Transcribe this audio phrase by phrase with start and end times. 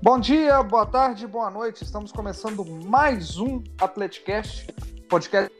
[0.00, 1.82] Bom dia, boa tarde, boa noite.
[1.82, 4.72] Estamos começando mais um Atleticast,
[5.08, 5.52] podcast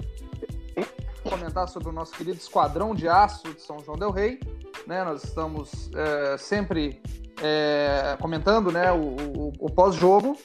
[1.29, 4.39] comentar sobre o nosso querido Esquadrão de Aço de São João del Rei.
[4.87, 7.03] Né, nós estamos é, sempre
[7.43, 10.37] é, comentando né, o, o, o pós-jogo.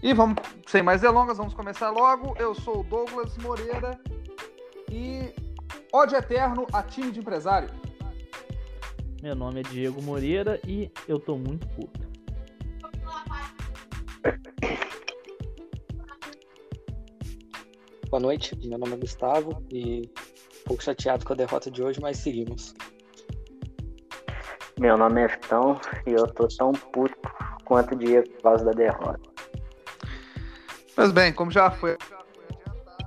[0.00, 0.36] E vamos,
[0.68, 2.36] sem mais delongas, vamos começar logo.
[2.38, 3.98] Eu sou o Douglas Moreira
[4.88, 5.34] e
[5.92, 7.68] ódio eterno a time de empresário.
[9.20, 11.99] Meu nome é Diego Moreira e eu tô muito puto.
[18.10, 20.10] Boa noite, meu nome é Gustavo e
[20.62, 22.74] um pouco chateado com a derrota de hoje, mas seguimos.
[24.78, 27.14] Meu nome é Vitão e eu tô tão puto
[27.64, 29.20] quanto o dia por causa da derrota.
[30.96, 31.96] Pois bem, como já foi.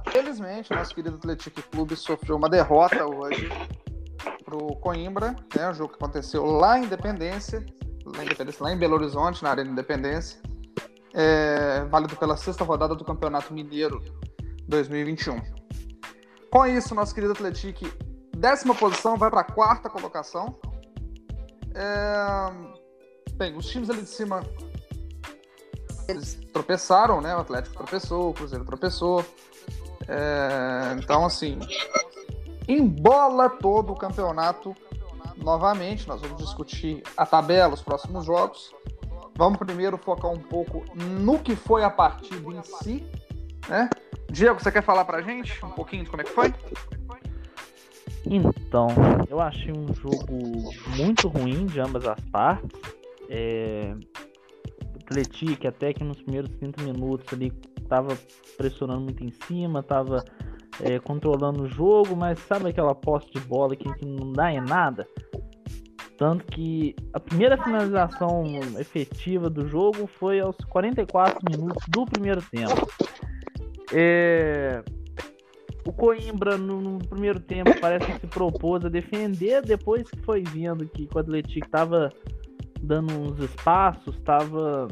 [0.07, 3.49] Infelizmente, o nosso querido Atlético Clube sofreu uma derrota hoje
[4.45, 5.69] pro Coimbra, né?
[5.69, 7.65] O jogo que aconteceu lá em Independência,
[8.05, 10.39] lá em, Independência, lá em Belo Horizonte, na Arena Independência,
[11.13, 14.03] é, válido pela sexta rodada do Campeonato Mineiro
[14.67, 15.39] 2021.
[16.49, 17.85] Com isso, nosso querido Atlético,
[18.35, 20.59] décima posição, vai para a quarta colocação.
[21.73, 23.33] É...
[23.33, 24.41] Bem, os times ali de cima
[26.07, 27.35] eles tropeçaram, né?
[27.35, 29.25] O Atlético tropeçou, o Cruzeiro tropeçou.
[30.07, 30.95] É...
[30.99, 31.57] Então, assim,
[32.67, 34.75] embola todo o campeonato
[35.37, 36.07] novamente.
[36.07, 38.73] Nós vamos discutir a tabela, os próximos jogos.
[39.35, 43.03] Vamos primeiro focar um pouco no que foi a partida em si,
[43.67, 43.89] né?
[44.29, 46.53] Diego, você quer falar pra gente um pouquinho de como é que foi?
[48.25, 48.87] Então,
[49.29, 52.79] eu achei um jogo muito ruim de ambas as partes.
[53.29, 53.95] É...
[54.95, 57.51] O que até que nos primeiros 30 minutos ali
[57.87, 58.17] tava
[58.57, 60.23] pressionando muito em cima, tava
[60.81, 64.61] é, controlando o jogo, mas sabe aquela posse de bola que, que não dá em
[64.61, 65.07] nada?
[66.23, 68.45] Tanto que a primeira finalização
[68.79, 72.87] efetiva do jogo foi aos 44 minutos do primeiro tempo.
[73.91, 74.81] É...
[75.85, 80.43] O Coimbra, no, no, primeiro tempo, parece que se propôs a defender, depois que foi
[80.43, 82.09] vendo que o Atlético estava
[82.81, 84.87] dando uns espaços, estava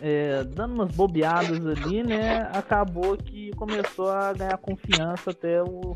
[0.00, 2.50] é, dando umas bobeadas ali, né?
[2.52, 5.94] Acabou que começou a ganhar confiança até o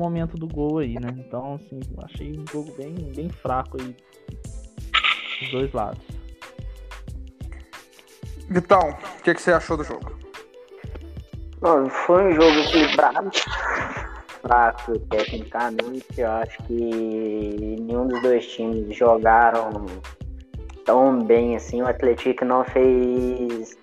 [0.00, 1.08] momento do gol aí, né?
[1.18, 3.96] Então, assim, achei um jogo bem, bem fraco aí
[5.40, 6.02] dos dois lados.
[8.48, 10.18] Vitão, o que, que você achou do jogo?
[11.60, 13.30] Bom, foi um jogo equilibrado,
[14.40, 16.06] fraco tecnicamente.
[16.16, 19.86] Eu acho que nenhum dos dois times jogaram
[20.84, 21.82] tão bem assim.
[21.82, 23.76] O Atlético não fez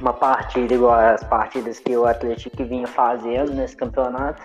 [0.00, 4.42] uma partida igual as partidas que o Atlético vinha fazendo nesse campeonato.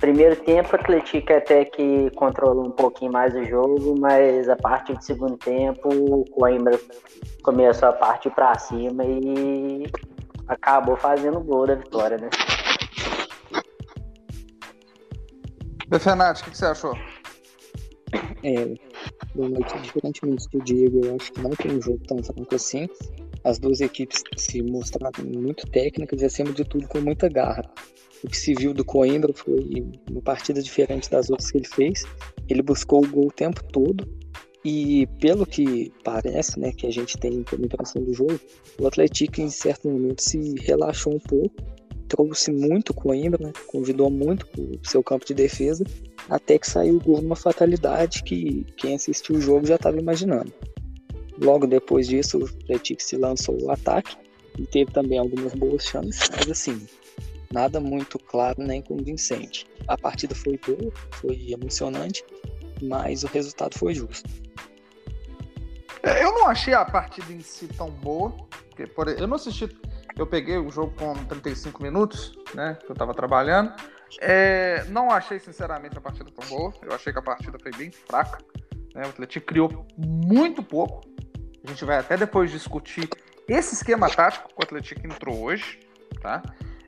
[0.00, 4.94] Primeiro tempo, o Atlético até que controlou um pouquinho mais o jogo, mas a partir
[4.94, 6.78] do segundo tempo, o Coimbra
[7.42, 9.86] começou a partir para cima e
[10.48, 12.28] acabou fazendo o gol da vitória, né?
[15.88, 16.94] Befenati, o que, que você achou?
[18.42, 18.74] É,
[19.34, 19.78] boa noite.
[19.80, 22.88] Diferentemente do Diego, eu acho que não tem um jogo tão franco assim.
[23.44, 27.62] As duas equipes se mostraram muito técnicas e, acima de tudo, com muita garra.
[28.24, 32.04] O que se viu do Coimbra foi uma partida diferente das outras que ele fez.
[32.48, 34.06] Ele buscou o gol o tempo todo
[34.68, 38.40] e pelo que parece, né, que a gente tem como impressão do jogo,
[38.80, 41.54] o Atlético em certo momento se relaxou um pouco,
[42.08, 45.84] trouxe muito Coimbra, né, convidou muito o seu campo de defesa,
[46.28, 50.52] até que saiu o gol numa fatalidade que quem assistiu o jogo já estava imaginando.
[51.40, 54.16] Logo depois disso, o Atlético se lançou o ataque
[54.58, 56.80] e teve também algumas boas chances, mas assim,
[57.56, 59.66] nada muito claro nem convincente.
[59.88, 62.22] A partida foi boa, foi emocionante,
[62.82, 64.28] mas o resultado foi justo.
[66.02, 68.30] É, eu não achei a partida em si tão boa,
[68.68, 69.74] porque por, eu não assisti,
[70.18, 73.72] eu peguei o jogo com 35 minutos, né, que eu tava trabalhando.
[74.20, 76.72] É, não achei, sinceramente, a partida tão boa.
[76.82, 78.38] Eu achei que a partida foi bem fraca.
[78.94, 79.02] Né?
[79.04, 81.00] O Atlético criou muito pouco.
[81.64, 83.08] A gente vai até depois discutir
[83.48, 85.80] esse esquema tático que o Atlético entrou hoje.
[86.22, 86.40] Tá?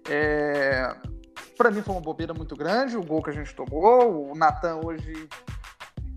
[0.09, 0.95] É,
[1.57, 4.31] para mim foi uma bobeira muito grande o gol que a gente tomou.
[4.31, 5.29] O Natan hoje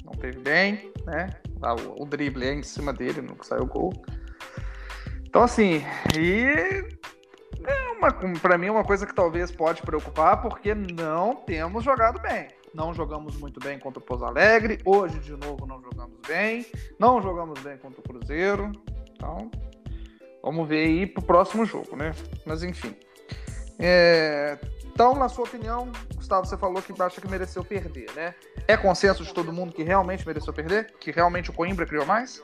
[0.03, 1.29] não teve bem, né?
[1.97, 3.91] O, o drible é em cima dele, não saiu o gol.
[5.25, 5.83] Então, assim,
[6.17, 6.43] e
[7.65, 12.21] é uma, para mim é uma coisa que talvez pode preocupar, porque não temos jogado
[12.21, 12.47] bem.
[12.73, 16.65] Não jogamos muito bem contra o Pouso Alegre, hoje de novo não jogamos bem,
[16.97, 18.71] não jogamos bem contra o Cruzeiro.
[19.13, 19.51] Então,
[20.41, 22.13] vamos ver aí pro próximo jogo, né?
[22.45, 22.95] Mas enfim.
[23.81, 24.57] É,
[24.93, 28.35] então, na sua opinião, Gustavo, você falou que acha que mereceu perder, né?
[28.67, 30.93] É consenso de todo mundo que realmente mereceu perder?
[30.99, 32.43] Que realmente o Coimbra criou mais?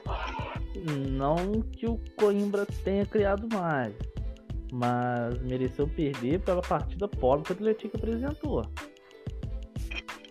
[1.10, 3.94] Não que o Coimbra tenha criado mais,
[4.72, 8.66] mas mereceu perder pela partida pobre que o Atlético apresentou.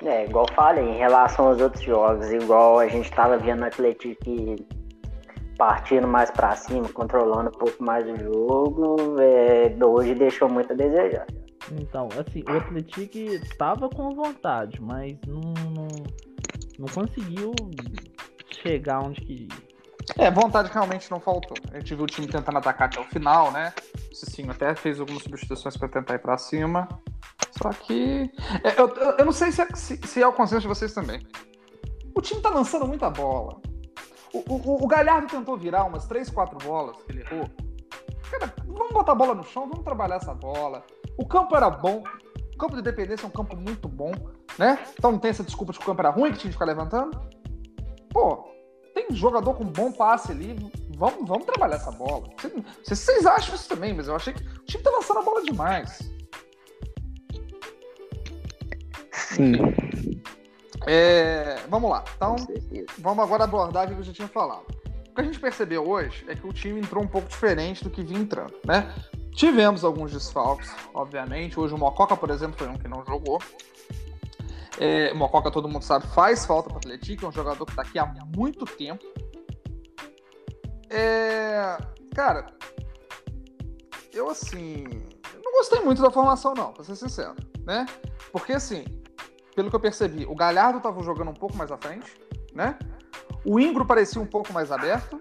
[0.04, 4.24] É, igual falei, em relação aos outros jogos, igual a gente estava vendo o Atlético
[5.56, 10.76] partindo mais para cima, controlando um pouco mais o jogo, é, hoje deixou muito a
[10.76, 11.26] desejar.
[11.72, 15.88] Então, assim, o Atlético estava com vontade, mas não, não,
[16.78, 17.52] não conseguiu
[18.62, 19.48] chegar onde que.
[20.16, 21.56] É, vontade realmente não faltou.
[21.72, 23.72] A gente viu o time tentando atacar até o final, né?
[24.12, 26.88] O Cicinho até fez algumas substituições para tentar ir para cima.
[27.60, 28.30] Só que.
[28.62, 28.88] É, eu,
[29.18, 31.20] eu, não sei se é, se, se é o consenso de vocês também.
[32.14, 33.60] O time tá lançando muita bola.
[34.36, 37.48] O, o, o Galhardo tentou virar umas 3, 4 bolas ele errou.
[38.30, 40.84] Cara, vamos botar a bola no chão, vamos trabalhar essa bola.
[41.16, 42.02] O campo era bom.
[42.54, 44.12] O campo de dependência é um campo muito bom,
[44.58, 44.78] né?
[44.98, 46.64] Então não tem essa desculpa de que o campo era ruim que tinha que ficar
[46.64, 47.18] levantando.
[48.10, 48.48] Pô,
[48.94, 50.56] tem jogador com bom passe ali.
[50.96, 52.28] Vamos, vamos trabalhar essa bola.
[52.82, 55.42] Se vocês acham isso também, mas eu achei que o time tá lançando a bola
[55.42, 56.10] demais.
[59.12, 59.56] Sim.
[60.86, 62.04] É, vamos lá.
[62.16, 62.36] Então,
[62.98, 64.64] vamos agora abordar o que eu já tinha falado.
[65.10, 67.90] O que a gente percebeu hoje é que o time entrou um pouco diferente do
[67.90, 68.94] que vinha entrando, né?
[69.32, 71.58] Tivemos alguns desfalques, obviamente.
[71.58, 73.40] Hoje o Mococa, por exemplo, foi um que não jogou.
[74.78, 77.72] É, o Mococa, todo mundo sabe, faz falta para o Atlético, é um jogador que
[77.72, 78.06] está aqui há
[78.36, 79.04] muito tempo.
[80.88, 81.76] É,
[82.14, 82.46] cara,
[84.12, 84.84] eu assim,
[85.42, 87.34] não gostei muito da formação não, para ser sincero,
[87.64, 87.86] né?
[88.30, 88.84] Porque assim,
[89.56, 92.12] pelo que eu percebi, o Galhardo estava jogando um pouco mais à frente,
[92.54, 92.78] né?
[93.42, 95.20] O Ingro parecia um pouco mais aberto,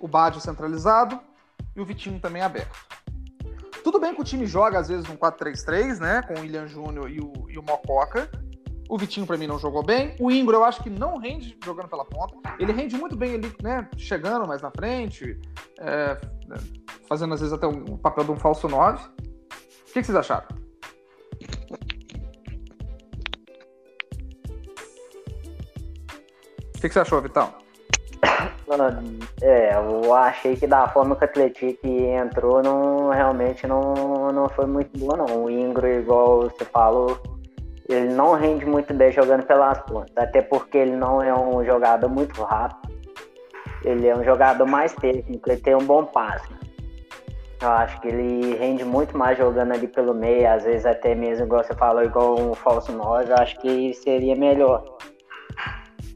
[0.00, 1.18] o Badio centralizado
[1.74, 2.78] e o Vitinho também aberto.
[3.82, 6.22] Tudo bem que o time joga às vezes um 4-3-3, né?
[6.22, 8.30] Com o William Júnior e o, e o Mococa.
[8.88, 10.14] O Vitinho para mim não jogou bem.
[10.20, 12.36] O Ingro eu acho que não rende jogando pela ponta.
[12.60, 13.88] Ele rende muito bem ali, né?
[13.96, 15.38] Chegando mais na frente,
[15.80, 16.16] é,
[17.08, 19.04] fazendo às vezes até o papel de um falso 9.
[19.04, 19.10] O
[19.86, 20.67] que, que vocês acharam?
[26.78, 27.52] O que, que, você achou, Vitão?
[29.42, 34.64] É, eu achei que da forma que o Atlético entrou, não, realmente não, não foi
[34.66, 35.44] muito boa, não.
[35.44, 37.20] O Ingro, igual você falou,
[37.88, 42.08] ele não rende muito bem jogando pelas pontas, até porque ele não é um jogador
[42.08, 42.94] muito rápido.
[43.84, 46.48] Ele é um jogador mais técnico, ele tem um bom passe.
[47.60, 51.44] Eu acho que ele rende muito mais jogando ali pelo meio, às vezes até mesmo,
[51.44, 54.96] igual você falou, igual um falso 9, eu acho que seria melhor.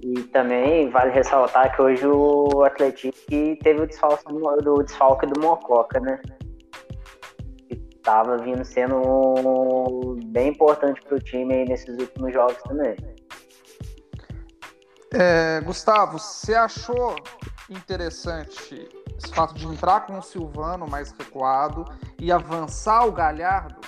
[0.03, 3.17] E também vale ressaltar que hoje o Atlético
[3.63, 6.21] teve o desfalque do, desfalque do Mococa, né?
[7.69, 12.97] Que tava vindo sendo bem importante para o time nesses últimos jogos também.
[15.15, 17.15] É, Gustavo, você achou
[17.71, 21.85] interessante esse fato de entrar com o Silvano mais recuado
[22.19, 23.81] e avançar o Galhardo?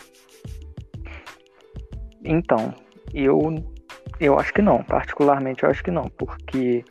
[2.23, 2.73] Então,
[3.13, 3.74] eu
[4.21, 6.85] eu acho que não, particularmente eu acho que não, porque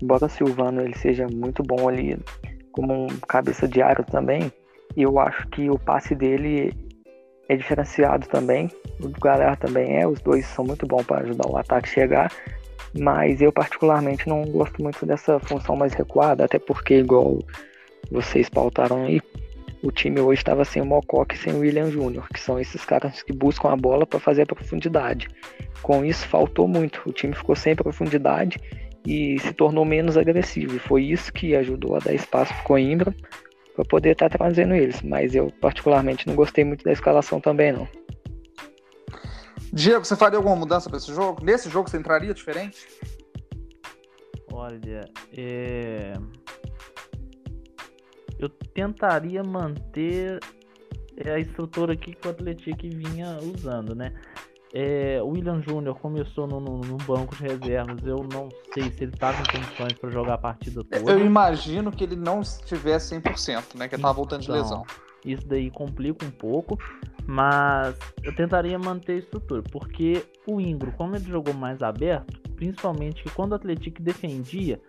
[0.00, 2.18] embora Silvano ele seja muito bom ali
[2.72, 4.52] como um cabeça de aro também,
[4.96, 6.72] eu acho que o passe dele
[7.48, 8.70] é diferenciado também,
[9.00, 11.92] o do Galera também é, os dois são muito bons para ajudar o ataque a
[11.92, 12.32] chegar,
[12.98, 17.38] mas eu particularmente não gosto muito dessa função mais recuada, até porque igual
[18.10, 19.20] vocês pautaram aí,
[19.86, 22.84] o time hoje estava sem o Mococa e sem o William Júnior, que são esses
[22.84, 25.28] caras que buscam a bola para fazer a profundidade.
[25.80, 27.00] Com isso, faltou muito.
[27.06, 28.58] O time ficou sem profundidade
[29.06, 30.74] e se tornou menos agressivo.
[30.74, 33.14] E foi isso que ajudou a dar espaço para o Coimbra
[33.76, 35.00] para poder estar tá trazendo eles.
[35.02, 37.86] Mas eu, particularmente, não gostei muito da escalação também, não.
[39.72, 41.44] Diego, você faria alguma mudança para esse jogo?
[41.44, 42.88] Nesse jogo você entraria diferente?
[44.50, 46.14] Olha, é
[48.38, 50.40] eu tentaria manter
[51.16, 54.12] é, a estrutura aqui que o Atlético vinha usando, né?
[54.74, 58.04] É, o William Júnior começou no, no, no, banco de reservas.
[58.04, 61.12] Eu não sei se ele estava em condições para jogar a partida toda.
[61.12, 63.88] Eu imagino que ele não estivesse 100%, né?
[63.88, 64.84] Que ele estava voltando de então, lesão.
[65.24, 66.78] Isso daí complica um pouco,
[67.26, 73.22] mas eu tentaria manter a estrutura, porque o Ingro, como ele jogou mais aberto, principalmente
[73.22, 74.80] que quando o Atlético defendia,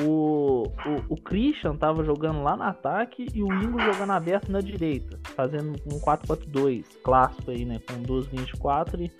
[0.00, 4.60] o, o, o Christian tava jogando lá no ataque e o Ingo jogando aberto na
[4.60, 7.80] direita, fazendo um 4-4-2 clássico aí, né?
[7.88, 9.12] Com duas linhas de 4 e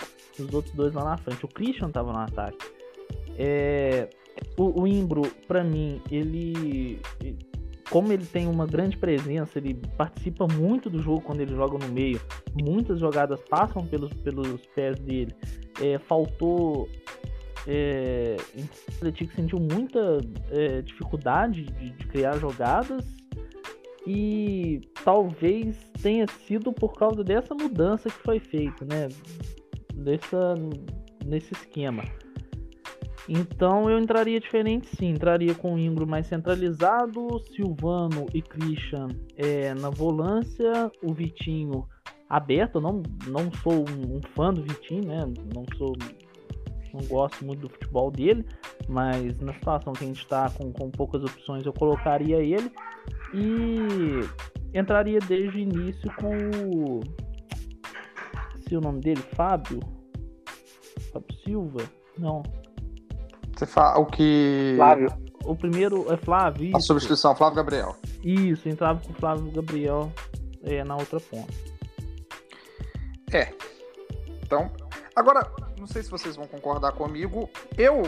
[0.42, 1.44] os outros dois lá na frente.
[1.44, 2.58] O Christian tava no ataque.
[3.38, 4.08] É,
[4.58, 7.00] o, o Imbro, para mim, ele.
[7.90, 11.92] Como ele tem uma grande presença, ele participa muito do jogo quando ele joga no
[11.92, 12.20] meio.
[12.60, 15.32] Muitas jogadas passam pelos, pelos pés dele.
[15.80, 16.88] É, faltou
[17.66, 20.18] é, o Atlético sentiu muita
[20.50, 23.04] é, dificuldade de, de, criar jogadas
[24.06, 29.08] e talvez tenha sido por causa dessa mudança que foi feita, né?
[29.94, 30.54] Dessa,
[31.24, 32.04] nesse esquema.
[33.26, 39.72] Então eu entraria diferente sim, entraria com o Ingro mais centralizado, Silvano e Christian é,
[39.72, 41.88] na volância, o Vitinho
[42.28, 45.24] aberto, não, não sou um, um fã do Vitinho, né?
[45.54, 45.94] Não sou
[46.94, 48.46] não gosto muito do futebol dele,
[48.88, 52.70] mas na situação que a gente está com, com poucas opções, eu colocaria ele
[53.34, 56.34] e entraria desde o início com
[56.64, 57.00] o.
[58.66, 59.80] Se o nome dele, Fábio?
[61.12, 61.80] Fábio Silva?
[62.16, 62.42] Não.
[63.54, 64.74] Você fala o que.
[64.76, 65.08] Flávio.
[65.44, 66.68] O primeiro é Flávio.
[66.68, 66.76] Isso.
[66.76, 67.96] A substituição, Flávio Gabriel.
[68.22, 70.10] Isso, entrava com o Flávio Gabriel
[70.62, 71.52] é, na outra ponta.
[73.30, 73.52] É.
[74.42, 74.70] Então,
[75.14, 75.46] agora,
[75.84, 77.50] não sei se vocês vão concordar comigo.
[77.76, 78.02] Eu,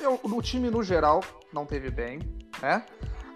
[0.00, 2.18] eu, o time no geral não teve bem,
[2.62, 2.86] né?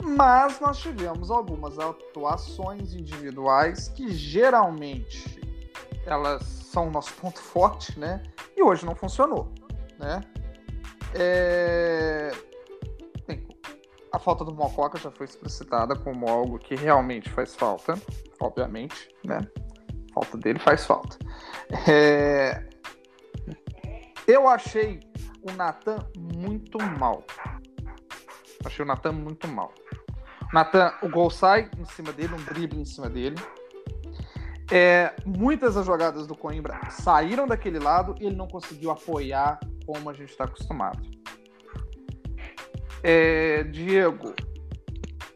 [0.02, 5.38] Mas nós tivemos algumas atuações individuais que geralmente
[6.06, 8.23] elas são o nosso ponto forte, né?
[8.56, 9.52] E hoje não funcionou,
[9.99, 10.23] né?
[11.14, 12.32] É...
[13.26, 13.47] Bem,
[14.11, 18.00] a falta do Mococa já foi explicitada como algo que realmente faz falta,
[18.40, 19.47] obviamente, né?
[20.14, 21.18] Falta dele faz falta.
[21.87, 22.72] É...
[24.26, 25.00] Eu achei
[25.43, 27.25] o Natan muito mal.
[28.64, 29.73] Achei o Natan muito mal.
[30.52, 33.37] Natan, o gol sai em cima dele, um drible em cima dele.
[34.71, 40.09] É, muitas das jogadas do Coimbra saíram daquele lado e ele não conseguiu apoiar como
[40.09, 41.02] a gente está acostumado.
[43.02, 44.35] É, Diego,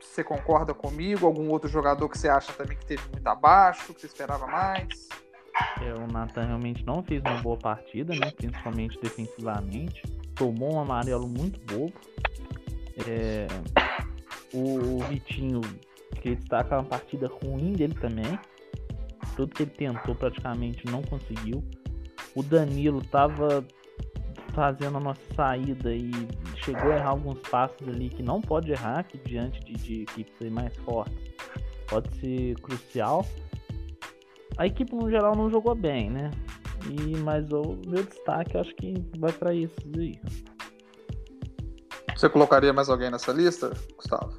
[0.01, 1.27] você concorda comigo?
[1.27, 5.09] Algum outro jogador que você acha também que teve muito abaixo, que você esperava mais?
[5.81, 8.31] É, o Nathan realmente não fez uma boa partida, né?
[8.31, 10.03] Principalmente defensivamente.
[10.35, 11.93] Tomou um amarelo muito bobo.
[13.07, 13.47] É,
[14.53, 15.61] o, o Vitinho,
[16.21, 18.39] que destaca uma partida ruim dele também.
[19.37, 21.63] Tudo que ele tentou praticamente não conseguiu.
[22.35, 23.65] O Danilo tava
[24.55, 26.11] fazendo a nossa saída e
[26.65, 30.51] chegou a errar alguns passos ali que não pode errar, que diante de, de equipes
[30.51, 31.15] mais fortes
[31.87, 33.25] pode ser crucial
[34.57, 36.31] a equipe no geral não jogou bem, né?
[36.91, 40.19] E, mas o meu destaque eu acho que vai para isso aí.
[42.15, 44.39] Você colocaria mais alguém nessa lista, Gustavo?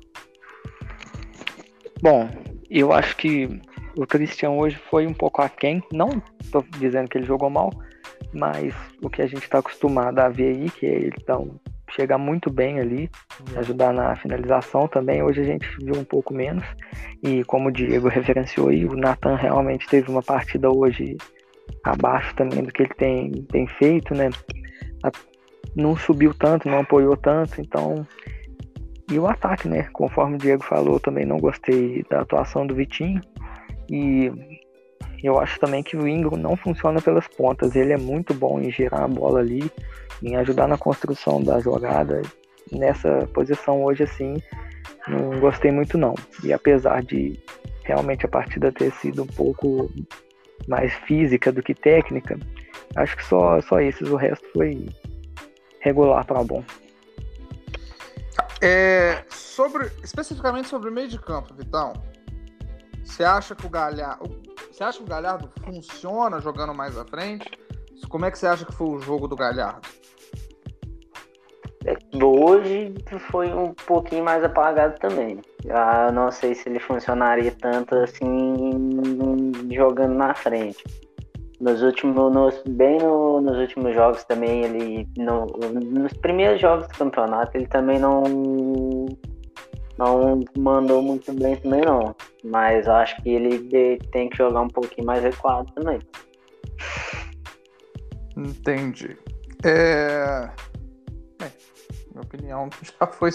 [2.02, 2.30] Bom,
[2.70, 3.62] eu acho que
[3.98, 5.84] o Christian hoje foi um pouco aquém.
[5.92, 7.72] Não estou dizendo que ele jogou mal,
[8.34, 11.60] mas o que a gente está acostumado a ver aí, que ele então,
[11.92, 13.10] chega muito bem ali,
[13.58, 15.24] ajudar na finalização também.
[15.24, 16.64] Hoje a gente viu um pouco menos.
[17.24, 21.18] E como o Diego referenciou aí, o Nathan realmente teve uma partida hoje
[21.84, 24.30] abaixo também do que ele tem, tem feito, né?
[25.76, 28.06] Não subiu tanto, não apoiou tanto, então.
[29.10, 29.84] E o ataque, né?
[29.94, 33.22] Conforme o Diego falou, também não gostei da atuação do Vitinho.
[33.90, 34.32] E
[35.24, 37.76] eu acho também que o Ingram não funciona pelas pontas.
[37.76, 39.72] Ele é muito bom em girar a bola ali,
[40.22, 42.22] em ajudar na construção da jogada.
[42.72, 44.42] Nessa posição hoje, assim,
[45.08, 46.14] não gostei muito não.
[46.44, 47.40] E apesar de
[47.84, 49.90] realmente a partida ter sido um pouco
[50.68, 52.38] mais física do que técnica,
[52.96, 54.90] acho que só, só esses, o resto foi
[55.80, 56.64] regular para bom.
[58.62, 61.94] É, sobre, especificamente sobre o meio de campo, Vitão,
[63.04, 64.42] você acha que o Galhardo,
[64.78, 67.50] você acha que o Galhardo funciona jogando mais à frente?
[68.10, 69.88] Como é que você acha que foi o jogo do Galhardo?
[72.22, 72.94] Hoje
[73.32, 75.42] foi um pouquinho mais apagado também.
[75.66, 80.84] Eu não sei se ele funcionaria tanto assim jogando na frente.
[81.60, 85.48] Nos últimos, nos, bem no, nos últimos jogos também ele no,
[85.82, 88.22] nos primeiros jogos do campeonato ele também não
[89.98, 92.16] não mandou muito bem também não.
[92.44, 96.00] Mas acho que ele tem que jogar um pouquinho mais recuado também.
[98.36, 99.18] Entendi.
[99.64, 100.50] É
[102.18, 103.32] minha opinião já foi.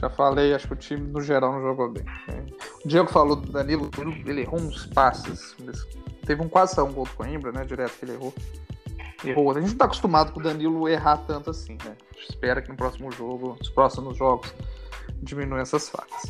[0.00, 2.04] Já falei, acho que o time no geral não jogou bem.
[2.84, 3.88] O Diego falou do Danilo,
[4.26, 5.56] ele errou uns passes.
[6.26, 7.64] Teve um quase um gol do Coimbra, né?
[7.64, 8.34] Direto que ele errou.
[9.24, 9.52] Errou.
[9.52, 11.96] A gente não tá acostumado com o Danilo errar tanto assim, né?
[12.18, 14.52] Espera que no próximo jogo, nos próximos jogos,
[15.22, 16.22] diminua essas falhas.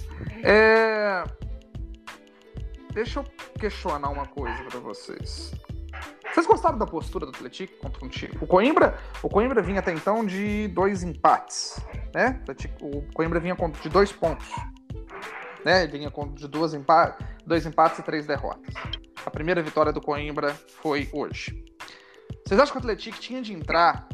[0.42, 1.24] É...
[2.92, 3.24] Deixa eu
[3.58, 5.52] questionar uma coisa para vocês.
[6.32, 8.36] Vocês gostaram da postura do Atlético contra um time?
[8.40, 11.78] O Coimbra, o Coimbra vinha até então de dois empates,
[12.14, 12.42] né?
[12.80, 14.48] O Coimbra vinha de dois pontos,
[15.64, 15.86] né?
[15.86, 18.74] Vinha de duas empa dois empates e três derrotas.
[19.24, 21.64] A primeira vitória do Coimbra foi hoje.
[22.46, 24.08] Vocês acham que o Atlético tinha de entrar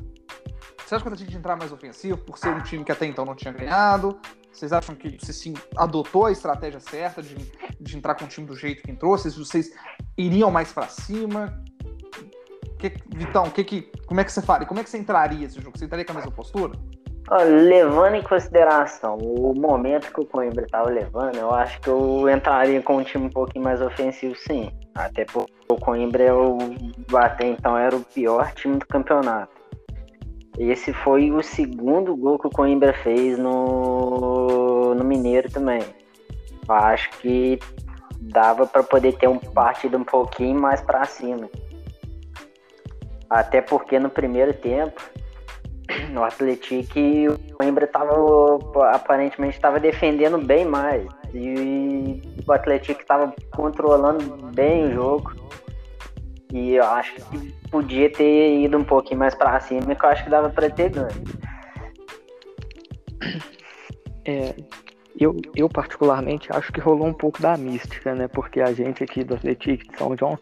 [0.84, 2.92] Você acha que o Atlético tinha que entrar mais ofensivo por ser um time que
[2.92, 4.18] até então não tinha ganhado?
[4.52, 7.36] Vocês acham que você sim adotou a estratégia certa de,
[7.80, 9.16] de entrar com o time do jeito que entrou?
[9.16, 9.72] Vocês, vocês
[10.16, 11.62] iriam mais para cima?
[12.78, 14.66] Que, Vitão, que, que, como é que você faria?
[14.66, 15.76] Como é que você entraria esse jogo?
[15.76, 16.72] Você entraria com a mesma postura?
[17.36, 22.80] levando em consideração o momento que o Coimbra estava levando, eu acho que eu entraria
[22.80, 24.70] com um time um pouquinho mais ofensivo, sim.
[24.94, 26.56] Até porque o Coimbra, eu,
[27.14, 29.57] até então, era o pior time do campeonato.
[30.58, 35.80] Esse foi o segundo gol que o Coimbra fez no, no Mineiro também.
[36.68, 37.60] Eu acho que
[38.20, 41.48] dava para poder ter um partido um pouquinho mais para cima.
[43.30, 45.00] Até porque no primeiro tempo
[46.10, 46.74] no Atlético
[47.34, 48.14] o Coimbra tava,
[48.92, 51.06] aparentemente estava defendendo bem mais.
[51.32, 55.32] E o Atlético estava controlando bem o jogo.
[56.52, 60.24] E eu acho que podia ter ido um pouquinho mais para cima, que eu acho
[60.24, 61.08] que dava para ter ganho.
[64.24, 64.54] É,
[65.18, 68.28] eu, eu particularmente acho que rolou um pouco da mística, né?
[68.28, 70.38] Porque a gente aqui do Atlético de São João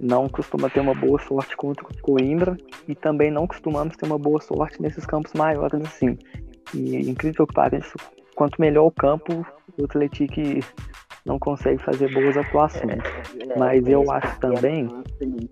[0.00, 4.18] não costuma ter uma boa sorte contra o Coimbra e também não costumamos ter uma
[4.18, 6.16] boa sorte nesses campos maiores assim.
[6.74, 7.94] E incrível que pareça,
[8.34, 9.44] quanto melhor o campo,
[9.76, 10.34] o Atlético
[11.28, 13.02] não consegue fazer boas atuações.
[13.56, 14.88] Mas eu acho também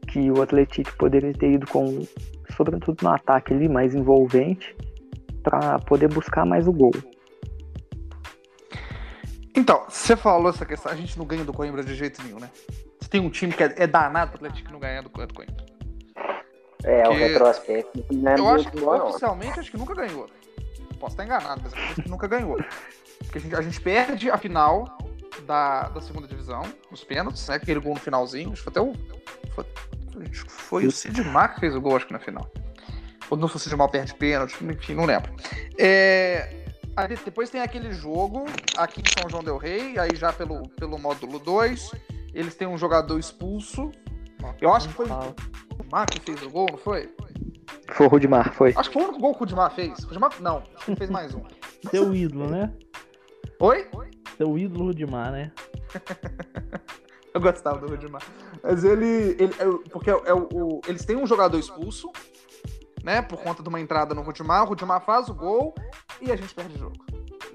[0.09, 2.04] que o Atlético poderia ter ido com,
[2.56, 4.75] sobretudo no ataque ali, mais envolvente,
[5.42, 6.92] para poder buscar mais o gol.
[9.54, 12.50] Então, você falou essa questão, a gente não ganha do Coimbra de jeito nenhum, né?
[12.99, 15.66] Você tem um time que é, é danado pro Atlético não ganhar do, do Coimbra.
[16.85, 20.28] É, Porque o retrospecto não é Eu acho que bom, oficialmente acho que nunca ganhou.
[21.00, 22.56] Posso estar enganado, mas acho que nunca ganhou.
[23.18, 24.85] Porque a gente, a gente perde a final
[25.43, 27.57] da, da segunda divisão, nos pênaltis, né?
[27.57, 28.52] Aquele gol no finalzinho.
[28.52, 28.95] Acho que foi até o.
[29.55, 29.64] Foi,
[30.49, 32.50] foi o Sidmar que fez o gol, acho que na final.
[33.28, 35.33] Ou não foi o Sidmar perde pênalti, enfim, não lembro.
[35.78, 36.66] É,
[36.97, 40.99] Aí depois tem aquele jogo aqui em São João Del Rei, aí já pelo, pelo
[40.99, 41.90] módulo 2.
[42.33, 43.92] Eles têm um jogador expulso.
[44.61, 45.35] Eu acho que foi o
[45.77, 47.14] Rudimar que fez o gol, não foi?
[47.92, 48.72] Foi o Rudimar, foi.
[48.75, 50.05] Acho que foi o único gol que o Rudimar fez.
[50.05, 51.42] Rudimar, não, ele fez mais um.
[51.90, 52.72] Seu ídolo, né?
[53.61, 53.87] Oi?
[54.37, 55.53] Seu ídolo Rudimar, né?
[57.33, 58.22] Eu gostava do Rudimar.
[58.62, 59.37] Mas ele.
[59.38, 62.11] ele é porque é, é, o, eles têm um jogador expulso,
[63.05, 63.20] né?
[63.20, 64.64] Por conta de uma entrada no Rudimar.
[64.64, 65.75] O Rudimar faz o gol
[66.20, 66.96] e a gente perde o jogo.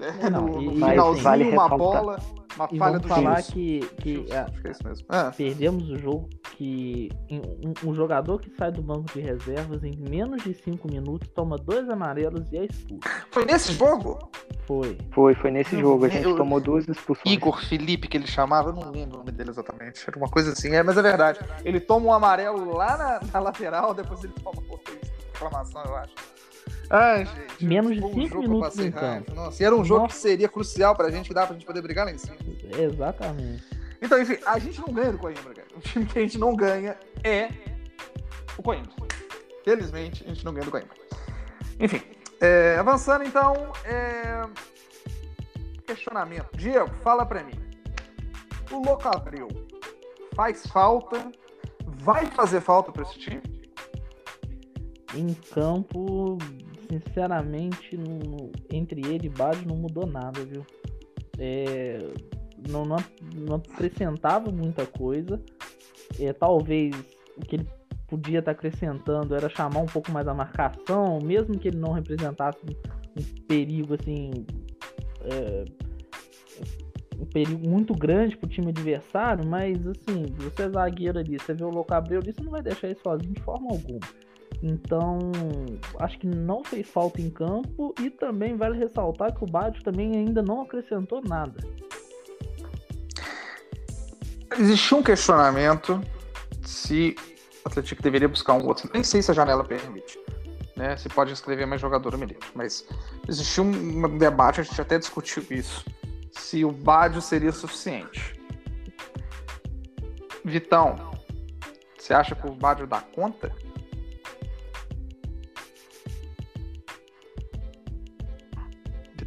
[0.00, 2.18] É, não, no, no finalzinho, vale uma bola,
[2.56, 3.52] uma e falha do falar Gilson.
[3.52, 5.06] que, que é, Acho que é isso mesmo.
[5.10, 5.30] É.
[5.30, 10.42] perdemos o jogo que um, um, jogador que sai do banco de reservas em menos
[10.42, 13.08] de 5 minutos toma dois amarelos e é expulso.
[13.30, 14.30] Foi nesse jogo?
[14.66, 14.98] Foi.
[15.12, 16.04] Foi, foi nesse eu, jogo.
[16.04, 17.34] A gente eu, tomou duas expulsões.
[17.34, 20.04] Igor Felipe, que ele chamava, eu não lembro o nome dele exatamente.
[20.06, 21.40] Era uma coisa assim, é, mas é verdade.
[21.64, 24.94] Ele toma um amarelo lá na, na lateral, depois ele toma outra
[25.32, 26.31] reclamação, eu acho.
[26.92, 27.64] Ai, gente.
[27.64, 29.34] Menos de 5 um minutos no campo.
[29.34, 30.14] Nossa, era um jogo Nossa.
[30.14, 32.36] que seria crucial pra gente, que dá pra gente poder brigar lá em cima.
[32.78, 33.64] Exatamente.
[34.02, 35.68] Então, enfim, a gente não ganha do Coimbra, cara.
[35.74, 37.48] O time que a gente não ganha é
[38.58, 38.90] o Coimbra.
[39.64, 40.94] Felizmente, a gente não ganha do Coimbra.
[41.80, 42.02] Enfim,
[42.38, 44.42] é, avançando então, é...
[45.86, 46.54] questionamento.
[46.56, 47.58] Diego, fala pra mim.
[48.70, 49.48] O Locabril
[50.34, 51.32] faz falta?
[51.86, 53.42] Vai fazer falta pra esse time?
[55.14, 56.36] Em campo,
[57.00, 60.64] sinceramente, no, entre ele e Bádio não mudou nada, viu?
[61.38, 61.98] É,
[62.68, 62.96] não, não,
[63.34, 65.40] não, acrescentava muita coisa.
[66.20, 66.94] É, talvez
[67.36, 67.66] o que ele
[68.06, 71.92] podia estar tá acrescentando era chamar um pouco mais a marcação, mesmo que ele não
[71.92, 72.58] representasse
[73.16, 74.44] um perigo assim.
[75.24, 75.64] É,
[77.18, 81.62] um perigo muito grande pro time adversário, mas assim, você é zagueiro ali, você vê
[81.62, 84.00] o Locabreu ali, você não vai deixar ele sozinho de forma alguma.
[84.62, 85.18] Então,
[85.98, 90.16] acho que não fez falta em campo e também vale ressaltar que o Badio também
[90.16, 91.60] ainda não acrescentou nada.
[94.58, 96.00] Existiu um questionamento
[96.62, 97.16] se
[97.64, 98.90] o Atlético deveria buscar um outro.
[98.92, 100.18] Nem sei se a janela permite.
[100.76, 100.96] Né?
[100.96, 102.86] Se pode inscrever mais jogador no Mas
[103.28, 105.84] existiu um debate, a gente até discutiu isso.
[106.30, 108.40] Se o Badio seria suficiente.
[110.44, 111.12] Vitão,
[111.96, 113.54] você acha que o Badio dá conta?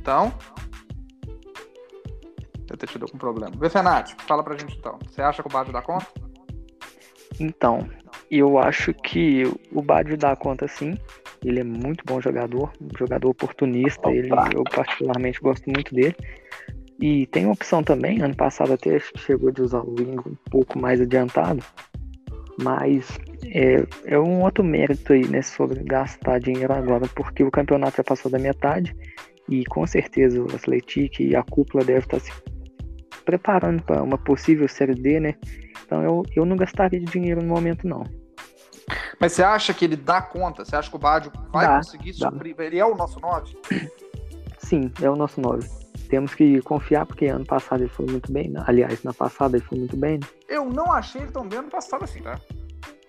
[0.06, 0.32] Então.
[2.70, 3.52] Eu ter tido algum problema.
[3.58, 5.00] Vefenati, fala pra gente então.
[5.10, 6.06] Você acha que o Badio dá conta?
[7.39, 7.89] Então,
[8.30, 10.96] eu acho que o Badio dá conta sim.
[11.44, 14.12] Ele é muito bom jogador, um jogador oportunista.
[14.12, 16.15] Ele, eu particularmente gosto muito dele.
[17.00, 20.78] E tem uma opção também, ano passado até chegou de usar o Wing um pouco
[20.78, 21.63] mais adiantado.
[22.62, 27.98] Mas é, é um outro mérito aí, né, sobre gastar dinheiro agora, porque o campeonato
[27.98, 28.96] já passou da metade
[29.49, 32.31] e com certeza o Atlético e a cúpula deve estar se
[33.23, 35.36] preparando para uma possível Série D, né?
[35.86, 38.03] Então eu, eu não gastaria de dinheiro no momento, não.
[39.19, 40.63] Mas você acha que ele dá conta?
[40.63, 42.55] Você acha que o Bádio vai dá, conseguir suprir?
[42.60, 43.58] Ele é o nosso 9?
[44.60, 45.67] Sim, é o nosso 9.
[46.10, 48.49] Temos que confiar, porque ano passado ele foi muito bem.
[48.49, 48.63] Né?
[48.67, 50.19] Aliás, na passada ele foi muito bem.
[50.19, 50.27] Né?
[50.47, 52.39] Eu não achei ele tão bem ano passado assim, tá?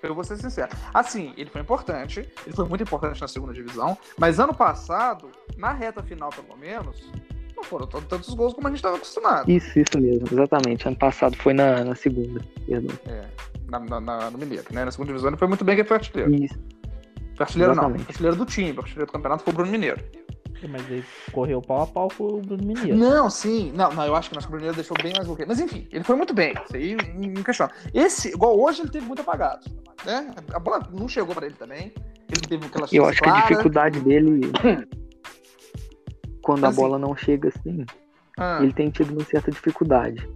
[0.06, 0.70] Eu vou ser sincero.
[0.92, 5.72] Assim, ele foi importante, ele foi muito importante na segunda divisão, mas ano passado, na
[5.72, 7.10] reta final pelo menos,
[7.56, 9.50] não foram tantos gols como a gente estava acostumado.
[9.50, 10.86] Isso, isso mesmo, exatamente.
[10.86, 12.96] Ano passado foi na, na segunda, perdão.
[13.06, 13.26] É,
[13.68, 14.84] na, na, na, no Mineiro, né?
[14.84, 16.34] Na segunda divisão ele foi muito bem que ele foi artilheiro.
[16.34, 16.58] Isso.
[17.34, 18.00] Foi artilheiro exatamente.
[18.00, 20.00] não, artilheiro do time, artilheiro do campeonato foi o Bruno Mineiro.
[20.68, 22.96] Mas ele correu pau a pau com o Bruno Mineiro.
[22.96, 23.72] Não, sim.
[23.74, 25.48] Não, não, eu acho que o Bruno Mineiro deixou bem mais bloqueio.
[25.48, 26.54] Mas enfim, ele foi muito bem.
[26.64, 27.72] Isso aí não questiona.
[27.92, 29.64] Esse, igual hoje, ele teve muito apagado.
[30.04, 30.30] Né?
[30.52, 31.92] A bola não chegou pra ele também.
[32.28, 33.42] Ele teve aquela Eu acho clara.
[33.42, 34.40] que a dificuldade dele.
[36.46, 37.84] quando assim, a bola não chega assim,
[38.38, 38.60] ah.
[38.62, 40.30] ele tem tido uma certa dificuldade.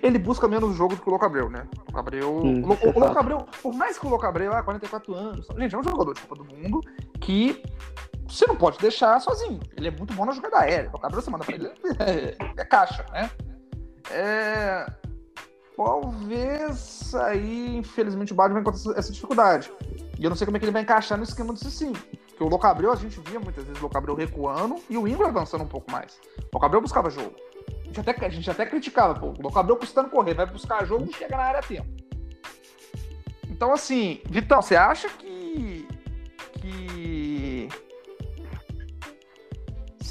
[0.00, 1.66] Ele busca menos o jogo do que o Louco Abreu, né?
[1.92, 2.40] O Abreu.
[2.40, 5.46] Sim, o, o, o Louco Abreu, por mais que o Louco Abreu, ah, 44 anos.
[5.58, 6.80] Gente, é um jogador de Copa do Mundo
[7.20, 7.62] que
[8.32, 9.60] você não pode deixar sozinho.
[9.76, 10.90] Ele é muito bom na jogada aérea.
[10.92, 13.30] O Gabriel você manda pra ele, é, caixa, né?
[14.10, 14.86] É,
[15.76, 19.72] talvez aí, infelizmente, o Bádio vai encontrar essa dificuldade.
[20.18, 21.92] E eu não sei como é que ele vai encaixar no esquema do Cicinho.
[22.28, 25.64] Porque o Locabreu, a gente via muitas vezes o Locabreu recuando e o Ingram avançando
[25.64, 26.18] um pouco mais.
[26.38, 27.34] O Locabreu buscava jogo.
[27.82, 31.06] A gente até, a gente até criticava, pô, o Locabreu custando correr, vai buscar jogo
[31.10, 31.88] e chega na área a tempo.
[33.48, 35.31] Então, assim, Vitão, você acha que.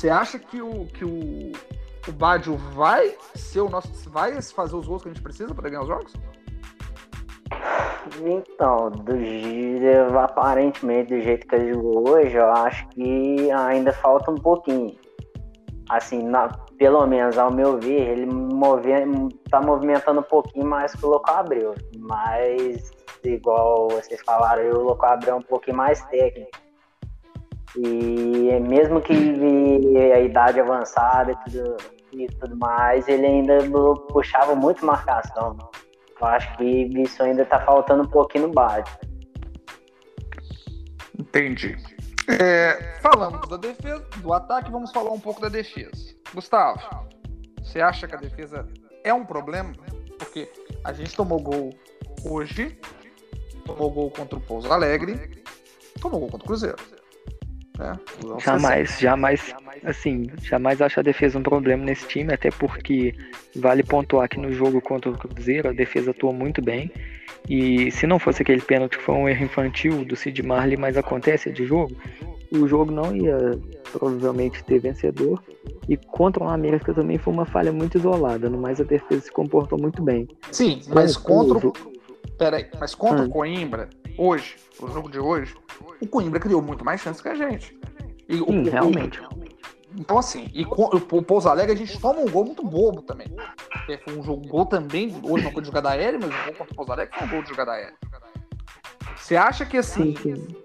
[0.01, 1.51] Você acha que o, que o,
[2.07, 4.09] o Badio vai ser o nosso.
[4.09, 6.13] vai fazer os gols que a gente precisa para ganhar os jogos?
[8.19, 14.35] Então, do, aparentemente do jeito que ele jogou hoje, eu acho que ainda falta um
[14.35, 14.97] pouquinho.
[15.87, 16.47] Assim, na,
[16.79, 18.89] pelo menos ao meu ver, ele move,
[19.51, 21.75] tá movimentando um pouquinho mais que o Louco Abreu.
[21.99, 22.89] Mas,
[23.23, 26.60] igual vocês falaram, o Louco Abreu é um pouquinho mais técnico.
[27.75, 29.13] E mesmo que
[30.13, 31.77] a idade avançada e tudo,
[32.11, 33.57] e tudo mais, ele ainda
[34.09, 35.57] puxava muito marcação.
[36.19, 38.91] Eu acho que isso ainda tá faltando um pouquinho no base.
[41.17, 41.77] Entendi.
[42.27, 46.15] É, falamos da defesa, do ataque, vamos falar um pouco da defesa.
[46.33, 46.79] Gustavo,
[47.63, 48.67] você acha que a defesa
[49.03, 49.73] é um problema?
[50.19, 50.51] Porque
[50.83, 51.73] a gente tomou gol
[52.25, 52.79] hoje,
[53.65, 55.43] tomou gol contra o Pouso Alegre,
[55.99, 56.77] tomou gol contra o Cruzeiro.
[57.81, 57.97] É,
[58.39, 63.15] jamais, jamais, assim, jamais acho a defesa um problema nesse time, até porque
[63.55, 66.91] vale pontuar que no jogo contra o Cruzeiro a defesa atuou muito bem.
[67.49, 70.95] E se não fosse aquele pênalti que foi um erro infantil do Sid Marley, mas
[70.95, 71.95] acontece de jogo,
[72.51, 73.59] o jogo não ia
[73.91, 75.41] provavelmente ter vencedor.
[75.89, 79.31] E contra o América também foi uma falha muito isolada, no mais a defesa se
[79.31, 80.27] comportou muito bem.
[80.51, 81.73] Sim, mas contra o.
[82.41, 83.29] Peraí, mas contra o ah.
[83.29, 85.55] Coimbra, hoje, o jogo de hoje,
[86.01, 87.79] o Coimbra criou muito mais chances que a gente.
[88.27, 89.21] E Sim, o, realmente.
[89.95, 93.27] Então, assim, e com, o Pouso Alegre a gente toma um gol muito bobo também.
[94.03, 96.73] Foi um jogo, gol também, hoje não foi de jogada aérea, mas o gol contra
[96.73, 97.93] o Pouso Alegre foi um gol de jogada aérea.
[99.15, 100.15] Você acha que assim,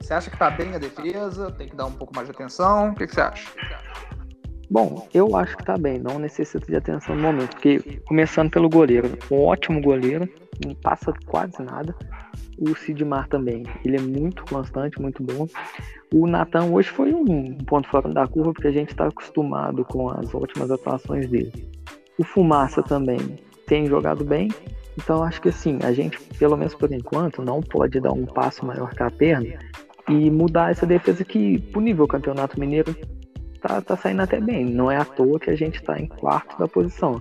[0.01, 2.93] você acha que tá bem a defesa, tem que dar um pouco mais de atenção?
[2.93, 3.51] O que, que você acha?
[4.71, 8.71] Bom, eu acho que tá bem, não necessita de atenção no momento, porque começando pelo
[8.71, 10.27] goleiro, um ótimo goleiro,
[10.65, 11.95] não passa quase nada.
[12.59, 15.47] O Sidmar também, ele é muito constante, muito bom.
[16.15, 20.09] O Natan hoje foi um ponto fora da curva, porque a gente está acostumado com
[20.09, 21.53] as ótimas atuações dele.
[22.19, 24.49] O Fumaça também tem jogado bem,
[24.97, 28.65] então acho que assim, a gente, pelo menos por enquanto, não pode dar um passo
[28.65, 29.59] maior que a perna
[30.09, 32.97] e mudar essa defesa que, pro nível Campeonato Mineiro,
[33.61, 34.65] tá, tá saindo até bem.
[34.65, 37.21] Não é à toa que a gente está em quarto da posição.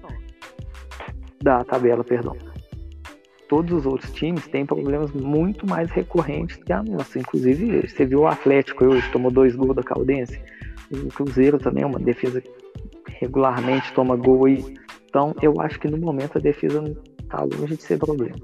[1.44, 2.38] Da tabela, perdão
[3.48, 7.20] todos os outros times têm problemas muito mais recorrentes que a nossa.
[7.20, 10.42] Inclusive, você viu o Atlético hoje, tomou dois gols da Caldense.
[10.92, 12.52] O Cruzeiro também é uma defesa que
[13.20, 14.76] regularmente toma gol aí.
[15.08, 16.84] Então, eu acho que no momento a defesa
[17.22, 18.36] está longe de ser problema.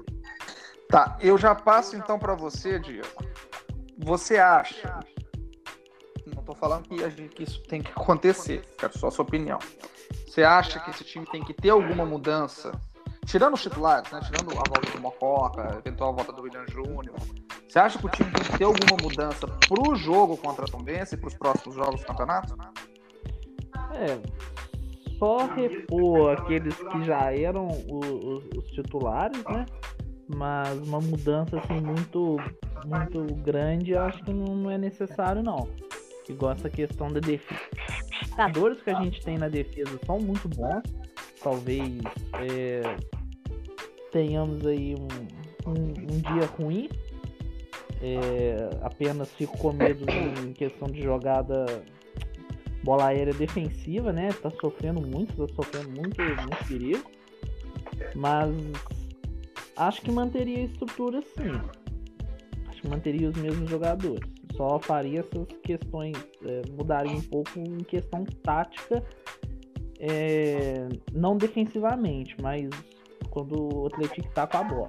[0.88, 3.06] Tá, eu já passo então para você, Diego.
[3.98, 5.00] Você acha?
[6.26, 9.58] Não estou falando que, gente, que isso tem que acontecer, quero só a sua opinião.
[10.26, 12.72] Você acha que esse time tem que ter alguma mudança
[13.26, 14.20] tirando os titulares, né?
[14.24, 17.16] Tirando a volta do Mococa, eventual volta do William Júnior,
[17.68, 21.14] você acha que o time tem que ter alguma mudança pro jogo contra a Tombense
[21.14, 22.56] e pros próximos jogos do campeonato?
[23.94, 24.18] É,
[25.18, 29.66] só repor aqueles que já eram os, os, titulares, né?
[30.26, 32.38] mas uma mudança assim muito
[32.84, 35.68] muito grande eu acho que não, não é necessário não.
[36.28, 37.60] Igual essa questão da defesa.
[38.22, 40.82] Os jogadores que a gente tem na defesa são muito bons.
[41.42, 42.00] Talvez
[42.34, 42.82] é,
[44.12, 46.88] tenhamos aí um, um, um dia ruim.
[48.00, 50.04] É, apenas fico com medo
[50.44, 51.66] em questão de jogada
[52.84, 54.28] bola aérea defensiva, né?
[54.32, 57.10] Tá sofrendo muito, tá sofrendo muito, muito perigo.
[58.14, 58.54] Mas
[59.76, 61.52] acho que manteria a estrutura sim.
[62.68, 64.28] Acho que manteria os mesmos jogadores.
[64.56, 69.02] Só faria essas questões, é, mudaria um pouco em questão tática,
[69.98, 72.68] é, não defensivamente, mas
[73.32, 74.86] quando o Atlético tá com a bola.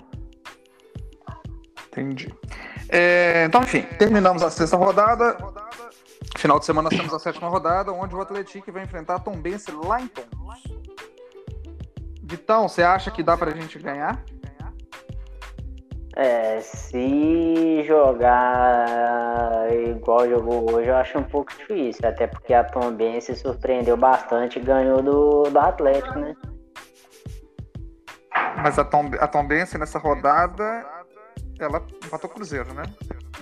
[1.88, 2.34] Entendi.
[2.90, 5.38] É, então, enfim, terminamos a sexta rodada.
[6.38, 9.72] Final de semana nós temos a sétima rodada, onde o Atlético vai enfrentar Tom Bense
[9.72, 10.24] lá em Tom.
[12.22, 14.22] Vitão, você acha que dá pra gente ganhar?
[16.16, 22.08] É, se jogar igual jogou hoje, eu acho um pouco difícil.
[22.08, 26.36] Até porque a Tom se surpreendeu bastante e ganhou do, do Atlético, né?
[28.62, 30.86] Mas a Tom, a Tom Bense nessa rodada,
[31.60, 32.84] ela empatou o Cruzeiro, né?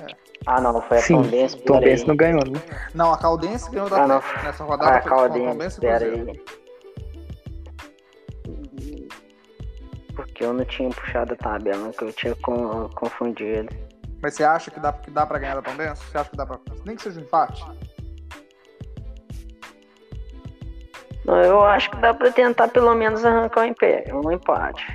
[0.01, 0.07] É.
[0.45, 1.57] Ah, não, foi a Sim, Tombense.
[1.57, 2.59] Tombense não ganhou, né?
[2.95, 4.21] Não, a Caldense ganhou da Ah, não.
[4.43, 6.43] Nessa rodada Ah, a com Caldense, Tombense pera aí.
[10.15, 13.69] Porque eu não tinha puxado a tabela, que eu tinha con- confundido.
[14.21, 16.03] Mas você acha que dá, que dá pra ganhar da Tombense?
[16.03, 16.59] Você acha que dá pra.
[16.85, 17.63] Nem que seja um empate?
[21.35, 24.13] Eu acho que dá pra tentar pelo menos arrancar um empate.
[24.13, 24.85] Um empate.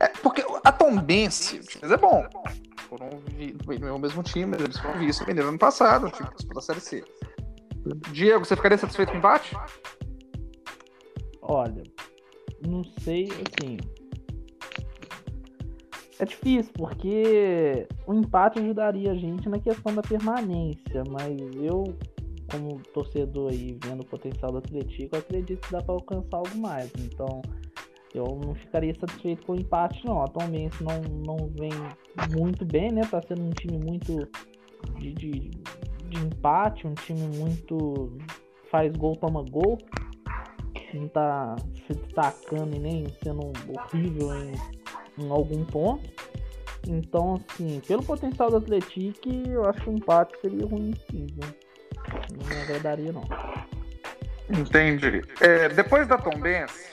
[0.00, 2.26] É, porque a Tombense, o time é bom.
[2.88, 3.10] Foram
[3.80, 7.04] no mesmo time, eles foram vice-mineiro ano passado, o time que disputou a Série C.
[8.12, 9.56] Diego, você ficaria satisfeito com o empate?
[11.42, 11.82] Olha,
[12.66, 13.76] não sei, assim.
[16.18, 21.84] É difícil, porque o empate ajudaria a gente na questão da permanência, mas eu,
[22.54, 26.90] como torcedor aí, vendo o potencial do Atlético, acredito que dá para alcançar algo mais.
[26.98, 27.42] Então,
[28.14, 30.22] eu não ficaria satisfeito com o empate, não.
[30.22, 31.72] Atualmente não, não vem
[32.36, 33.02] muito bem, né?
[33.10, 34.28] Tá sendo um time muito
[34.98, 35.30] de, de,
[36.08, 38.16] de empate, um time muito.
[38.70, 39.78] faz gol, toma gol
[40.98, 46.08] não tá se destacando e nem sendo horrível em, em algum ponto.
[46.86, 51.63] Então, assim, pelo potencial do Atlético, eu acho que o empate seria ruim sim, viu?
[52.36, 53.24] Não me agradaria, não.
[54.50, 55.22] Entendi.
[55.40, 56.86] É, depois da Tombense,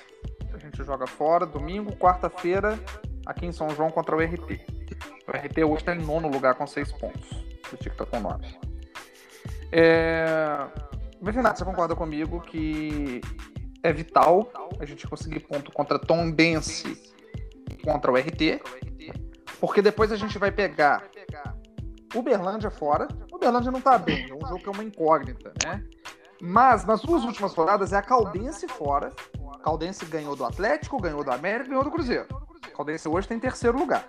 [0.54, 2.80] a gente joga fora, domingo, quarta-feira,
[3.26, 4.60] aqui em São João contra o RT.
[5.28, 7.30] O RT hoje está em nono lugar com seis pontos.
[7.72, 8.48] O Tico tá com nove.
[9.72, 10.68] É...
[11.24, 13.22] Renato, você concorda comigo que
[13.84, 17.12] é vital a gente conseguir ponto contra Tombense
[17.84, 18.62] contra o RT,
[19.60, 21.10] porque depois a gente vai pegar
[22.14, 23.08] Uberlândia fora.
[23.42, 25.84] Uberlândia não tá bem, é um jogo que é uma incógnita, né?
[26.40, 29.12] Mas nas duas últimas rodadas é a Caldense fora.
[29.64, 32.28] Caldense ganhou do Atlético, ganhou do América, ganhou do Cruzeiro.
[32.76, 34.08] Caldense hoje tem terceiro lugar.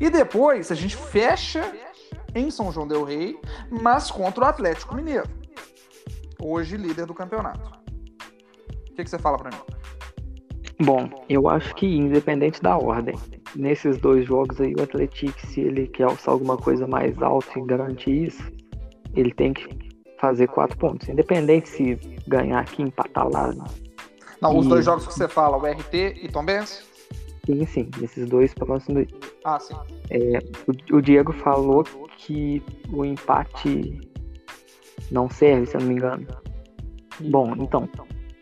[0.00, 1.72] E depois a gente fecha
[2.36, 3.36] em São João del Rei,
[3.68, 5.28] mas contra o Atlético Mineiro.
[6.40, 7.68] Hoje líder do campeonato.
[8.90, 9.60] O que, que você fala pra mim?
[10.84, 13.16] Bom, eu acho que independente da ordem,
[13.54, 17.62] nesses dois jogos aí, o Atlético, se ele quer alçar alguma coisa mais alta e
[17.64, 18.42] garantir isso,
[19.14, 19.68] ele tem que
[20.18, 21.08] fazer quatro pontos.
[21.08, 21.94] Independente se
[22.26, 23.54] ganhar aqui, empatar lá.
[24.40, 26.84] Não, os E- dois jogos que você fala, o RT e Tombense?
[27.46, 29.06] Sim, sim, esses dois próximos.
[29.44, 29.74] Ah, sim.
[30.90, 31.84] O, o Diego falou
[32.18, 32.60] que
[32.92, 34.00] o empate
[35.12, 36.26] não serve, se eu não me engano.
[37.20, 37.88] Bom, então,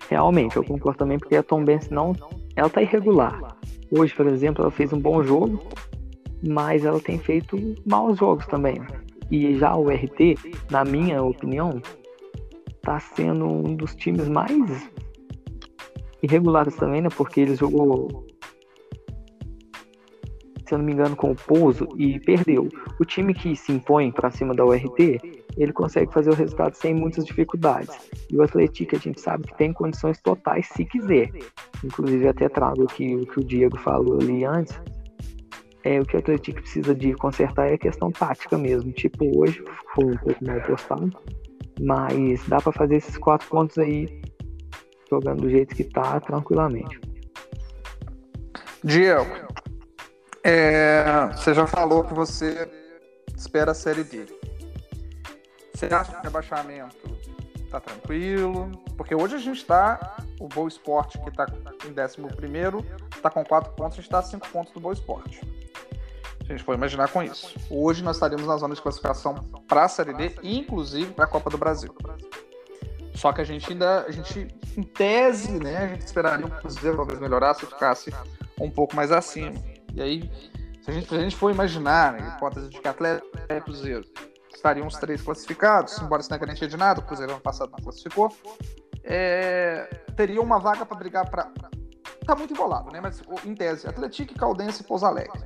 [0.08, 2.12] realmente, eu concordo também porque a Tom Benz não.
[2.56, 3.53] Ela tá irregular.
[3.96, 5.62] Hoje, por exemplo, ela fez um bom jogo,
[6.46, 8.80] mas ela tem feito maus jogos também.
[9.30, 10.36] E já o RT,
[10.70, 11.80] na minha opinião,
[12.82, 14.90] tá sendo um dos times mais
[16.22, 17.08] irregulares também, né?
[17.16, 18.23] Porque ele jogou,
[20.66, 22.68] se eu não me engano, com o Pouso e perdeu.
[22.98, 25.20] O time que se impõe para cima da URT,
[25.56, 27.94] ele consegue fazer o resultado sem muitas dificuldades.
[28.30, 31.30] E o Atlético a gente sabe que tem condições totais se quiser.
[31.84, 34.80] Inclusive até trago aqui o que o Diego falou ali antes.
[35.84, 38.90] É, o que o Atlético precisa de consertar é a questão tática mesmo.
[38.92, 39.62] Tipo, hoje
[39.94, 41.10] foi um pouco mal postado,
[41.80, 44.22] mas dá para fazer esses quatro pontos aí
[45.10, 46.98] jogando do jeito que tá, tranquilamente.
[48.82, 49.43] Diego,
[50.44, 52.70] é, você já falou que você
[53.34, 54.26] espera a Série D.
[55.74, 57.18] Você acha que o rebaixamento
[57.70, 58.70] tá tranquilo?
[58.96, 61.46] Porque hoje a gente tá, o Boa Esporte, que tá
[61.86, 62.84] em 11 primeiro,
[63.16, 65.40] está com 4 pontos, a gente está a 5 pontos do Boa Esporte.
[66.40, 67.56] A gente for imaginar com isso.
[67.70, 71.48] Hoje nós estaríamos na zona de classificação para a Série D, inclusive para a Copa
[71.48, 71.94] do Brasil.
[73.14, 76.98] Só que a gente ainda, a gente, em tese, né, a gente esperaria o Cruzeiro
[76.98, 78.12] talvez melhorasse ficasse
[78.60, 79.54] um pouco mais acima.
[79.94, 80.30] E aí,
[80.82, 83.60] se a gente, se a gente for imaginar, né, a hipótese de que Atlético e
[83.60, 84.04] Cruzeiro
[84.52, 87.70] estariam os três classificados, embora isso não é garantia de nada, o Cruzeiro ano passado
[87.70, 88.34] não classificou,
[89.02, 89.84] é,
[90.16, 91.50] teria uma vaga para brigar para.
[92.26, 93.00] Tá muito embolado, né?
[93.00, 95.40] Mas em tese, Atlético, Caldense e Pouso Alegre.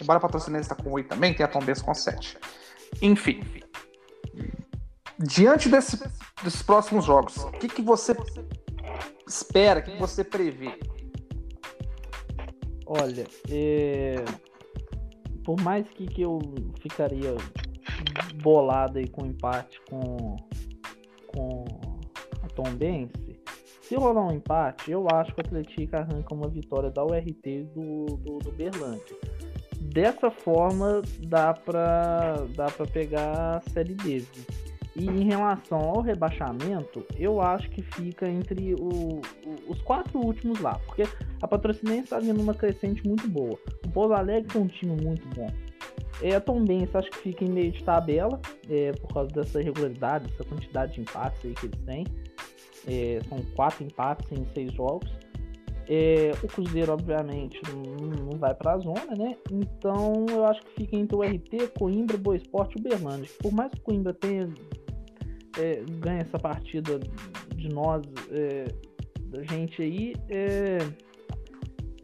[0.00, 2.36] Embora a patrocinense está com 8 também, tem a Tombense com 7.
[3.00, 3.42] Enfim.
[5.18, 5.96] Diante desse,
[6.42, 8.16] desses próximos jogos, o que, que você
[9.26, 10.78] espera, o que, que você prevê?
[12.86, 14.16] Olha, é...
[15.44, 16.38] por mais que, que eu
[16.80, 17.34] ficaria
[18.42, 20.36] bolado aí com empate com,
[21.28, 21.64] com
[22.42, 23.40] a Tombense,
[23.80, 28.06] se rolar um empate, eu acho que o Atlético arranca uma vitória da URT do,
[28.16, 29.16] do, do Berlândia.
[29.80, 34.24] Dessa forma, dá para dá pra pegar a Série D.
[34.96, 39.20] E em relação ao rebaixamento, eu acho que fica entre o, o,
[39.68, 41.02] os quatro últimos lá, porque
[41.42, 43.58] a Patrocinense está vindo uma crescente muito boa.
[43.84, 45.50] O Pouso Alegre tem um time muito bom.
[46.22, 50.28] É, a Tombense acho que fica em meio de tabela, é, por causa dessa irregularidade,
[50.28, 52.06] dessa quantidade de empates aí que eles têm.
[52.86, 55.10] É, são quatro empates em seis jogos.
[55.88, 59.36] É, o Cruzeiro, obviamente, não, não vai para a zona, né?
[59.50, 63.28] Então eu acho que fica entre o RT, Coimbra, Boa Esporte e Uberlândia.
[63.42, 64.48] Por mais que o Coimbra tenha
[65.58, 66.98] é, ganha essa partida
[67.54, 68.66] de nós, é,
[69.26, 70.78] da gente aí, é,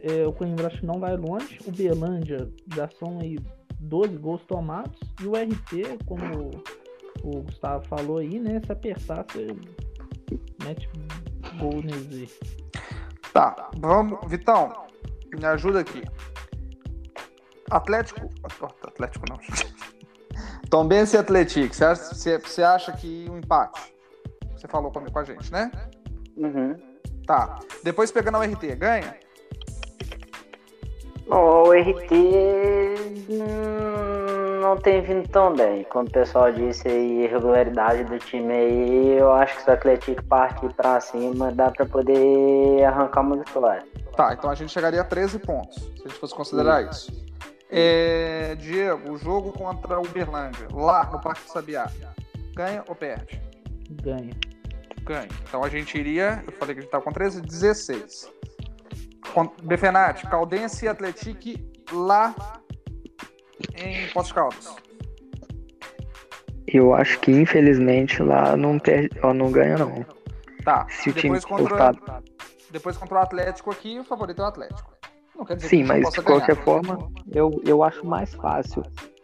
[0.01, 1.59] é, o Coimbra acho que não vai longe.
[1.65, 3.37] O Berlândia já são aí
[3.79, 4.99] 12 gols tomados.
[5.21, 6.51] E o RT, como
[7.23, 8.61] o Gustavo falou aí, né?
[8.65, 9.47] Se apertar, você
[10.63, 10.89] mete
[11.59, 12.29] gol nele.
[13.33, 14.19] Tá, vamos.
[14.27, 14.73] Vitão,
[15.37, 16.03] me ajuda aqui.
[17.69, 18.29] Atlético.
[18.83, 19.39] Atlético não.
[20.71, 21.75] Tombense e Atlético.
[21.75, 23.93] Você acha, você, acha que um empate?
[24.55, 25.69] Você falou com a gente, né?
[26.37, 26.77] Uhum.
[27.27, 27.59] Tá.
[27.83, 29.13] Depois pegando o RT, ganha?
[31.27, 32.13] O RT
[33.29, 35.83] hum, não tem vindo tão bem.
[35.89, 40.23] Como o pessoal disse aí, irregularidade do time aí, eu acho que se o Atlético
[40.23, 43.83] partir pra cima, dá pra poder arrancar uma vitória.
[44.15, 47.30] Tá, então a gente chegaria a 13 pontos, se a gente fosse considerar isso.
[47.71, 51.89] É, Diego, o jogo contra o Uberlândia, lá no Parque Sabiá,
[52.53, 53.41] ganha ou perde?
[53.91, 54.33] Ganha.
[55.03, 55.27] Ganha.
[55.47, 58.29] Então a gente iria, eu falei que a gente tava com 13, 16.
[59.63, 61.39] Befenati, Caldense e Atlético
[61.93, 62.35] lá
[63.77, 64.75] em Poços Caldas.
[66.67, 70.05] Eu acho que infelizmente lá não perde, ó, não ganha não.
[70.63, 70.85] Tá.
[70.89, 72.21] Se o time contra, voltar-
[72.69, 74.93] depois contra o Atlético aqui, o favorito é o Atlético.
[75.41, 76.63] Não quer dizer Sim, que mas de qualquer ganhar.
[76.63, 78.83] forma, eu, eu acho mais fácil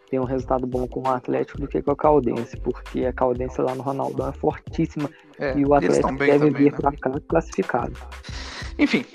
[0.09, 3.61] ter um resultado bom com o Atlético do que com a Caldense, porque a Caldense
[3.61, 6.77] lá no Ronaldão é fortíssima É, e o Atlético deve também, vir né?
[6.77, 7.93] pra cá classificado.
[8.79, 9.05] Enfim,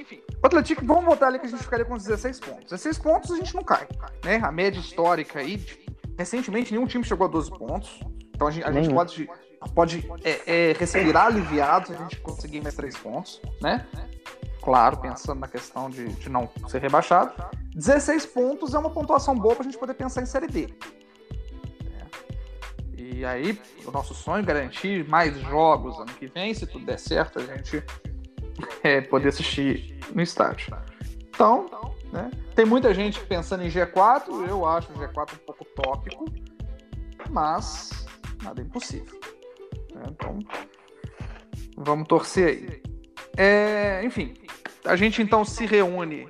[0.40, 2.64] o Atlético, vamos botar ali que a gente ficaria com 16 pontos.
[2.70, 3.88] 16 pontos a gente não cai,
[4.24, 4.40] né?
[4.40, 5.60] A média histórica aí,
[6.16, 7.98] recentemente nenhum time chegou a 12 pontos.
[8.32, 9.28] Então a gente, a gente pode,
[9.74, 13.84] pode é, é, respirar aliviado se a gente conseguir mais 3 pontos, né?
[14.62, 17.32] Claro, pensando na questão de, de não ser rebaixado.
[17.74, 20.68] 16 pontos é uma pontuação boa pra gente poder pensar em Série D.
[21.98, 23.02] É.
[23.02, 26.98] E aí, o nosso sonho é garantir mais jogos ano que vem, se tudo der
[26.98, 27.82] certo, a gente
[28.84, 30.76] é, poder assistir no estádio.
[31.28, 31.66] Então,
[32.12, 36.24] né, tem muita gente pensando em G4, eu acho o G4 um pouco tópico,
[37.30, 38.06] mas
[38.44, 39.18] nada é impossível.
[39.94, 40.04] né?
[40.08, 40.38] Então,
[41.76, 42.91] vamos torcer aí.
[43.36, 44.34] É, enfim,
[44.84, 46.26] a gente então se reúne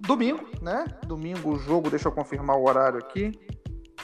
[0.00, 0.84] domingo, né?
[1.06, 3.32] Domingo o jogo, deixa eu confirmar o horário aqui.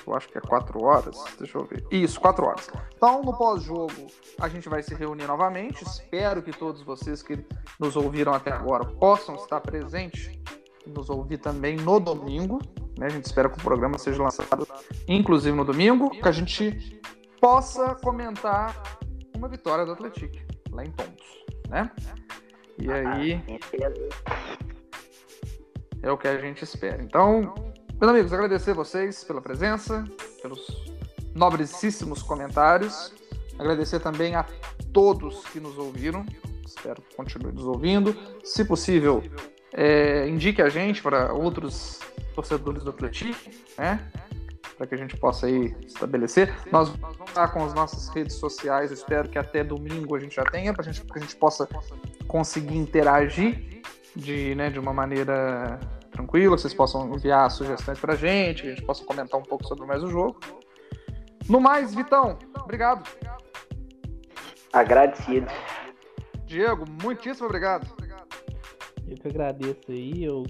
[0.06, 1.16] Eu acho que é 4 horas.
[1.38, 1.85] Deixa eu ver.
[1.90, 2.70] Isso, 4 horas.
[2.96, 4.06] Então, no pós-jogo,
[4.40, 5.85] a gente vai se reunir novamente.
[5.85, 7.38] Espero que todos vocês que
[7.78, 10.30] nos ouviram até agora possam estar presentes
[10.87, 12.61] e nos ouvir também no domingo.
[12.99, 13.07] né?
[13.07, 14.66] A gente espera que o programa seja lançado,
[15.07, 17.01] inclusive no domingo, que a gente
[17.40, 18.99] possa comentar
[19.36, 20.36] uma vitória do Atlético
[20.70, 21.26] lá em Pontos,
[21.71, 21.91] né?
[22.79, 23.43] E aí
[26.03, 27.03] é o que a gente espera.
[27.03, 27.55] Então,
[28.01, 30.05] meus amigos, agradecer vocês pela presença,
[30.43, 30.91] pelos
[31.35, 33.12] nobrecíssimos comentários.
[33.59, 34.45] Agradecer também a
[34.93, 36.25] todos que nos ouviram.
[36.66, 38.16] Espero que continuem nos ouvindo.
[38.43, 39.23] Se possível,
[39.73, 42.01] é, indique a gente para outros
[42.35, 44.11] torcedores do Atlético, né?
[44.81, 46.55] Para que a gente possa aí estabelecer.
[46.72, 48.91] Nós vamos estar com as nossas redes sociais.
[48.91, 51.68] Espero que até domingo a gente já tenha, para que a gente possa
[52.26, 53.83] conseguir interagir
[54.16, 55.78] de, né, de uma maneira
[56.11, 59.85] tranquila, vocês possam enviar sugestões pra gente, que a gente possa comentar um pouco sobre
[59.85, 60.41] mais o jogo.
[61.47, 63.07] No mais, Vitão, obrigado.
[64.72, 65.47] Agradecido.
[66.47, 67.87] Diego, muitíssimo obrigado.
[69.07, 70.47] Eu que agradeço aí, eu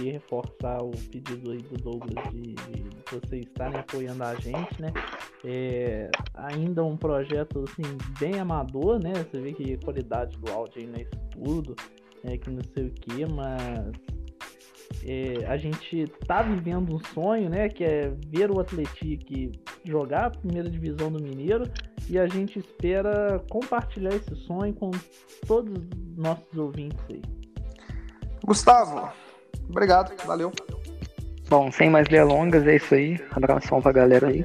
[0.00, 4.92] queria reforçar o pedido aí do Douglas de, de vocês estarem apoiando a gente, né?
[5.44, 7.82] É, ainda um projeto assim,
[8.18, 9.12] bem amador, né?
[9.12, 11.76] Você vê que a qualidade do áudio não é tudo,
[12.24, 13.92] é que não sei o que, mas
[15.04, 17.68] é, a gente tá vivendo um sonho, né?
[17.68, 19.52] Que é ver o Atlético
[19.84, 21.70] jogar a primeira divisão do Mineiro
[22.08, 24.90] e a gente espera compartilhar esse sonho com
[25.46, 27.22] todos os nossos ouvintes aí.
[28.44, 29.10] Gustavo,
[29.70, 30.52] obrigado, valeu.
[31.48, 33.20] Bom, sem mais delongas, é isso aí.
[33.32, 34.44] Abração pra galera aí.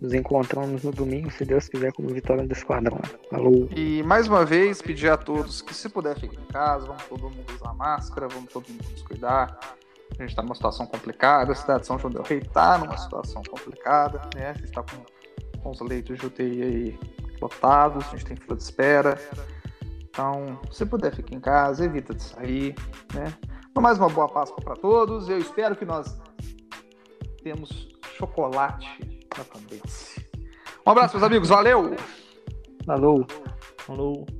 [0.00, 3.00] Nos encontramos no domingo, se Deus quiser, como vitória do Esquadrão.
[3.30, 3.68] Falou.
[3.76, 7.22] E mais uma vez, pedir a todos que, se puder, fiquem em casa, vamos todo
[7.22, 9.58] mundo usar máscara, vamos todo mundo nos cuidar.
[10.16, 12.96] A gente está numa situação complicada, a cidade de São João del Rei está numa
[12.96, 14.50] situação complicada, né?
[14.50, 16.98] A gente está com, com os leitos de UTI aí
[17.42, 19.18] lotados, a gente tem fila de espera.
[20.08, 22.74] Então, se puder, fique em casa, evita de sair,
[23.12, 23.34] né?
[23.80, 25.28] Mais uma boa Páscoa para todos.
[25.28, 26.20] Eu espero que nós
[27.42, 28.88] temos chocolate
[29.36, 30.20] na cabeça.
[30.86, 31.48] Um abraço, meus amigos.
[31.48, 31.96] Valeu!
[32.84, 33.26] Falou!
[33.78, 34.37] Falou!